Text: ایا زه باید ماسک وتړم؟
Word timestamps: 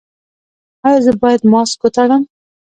ایا 0.85 0.99
زه 1.05 1.11
باید 1.21 1.41
ماسک 1.51 1.79
وتړم؟ 1.81 2.23